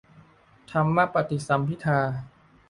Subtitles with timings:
[0.71, 1.99] ธรรมปฏิสัมภิทา